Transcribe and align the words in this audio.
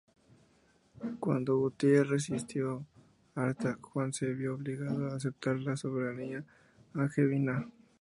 Cuando 1.19 1.59
Gutierre 1.59 2.19
sitió 2.19 2.83
Arta, 3.35 3.77
Juan 3.79 4.11
se 4.13 4.33
vio 4.33 4.55
obligado 4.55 5.05
a 5.11 5.15
aceptar 5.15 5.57
la 5.59 5.77
soberanía 5.77 6.43
angevina. 6.95 7.67